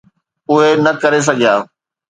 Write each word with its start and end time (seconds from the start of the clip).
اهي 0.51 0.69
نه 0.85 0.91
ڪري 1.01 1.19
سگهيا. 1.27 1.53